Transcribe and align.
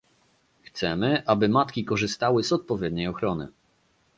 Chcemy, 0.63 1.23
aby 1.27 1.49
matki 1.49 1.85
korzystały 1.85 2.43
z 2.43 2.51
odpowiedniej 2.53 3.07
ochrony 3.07 3.47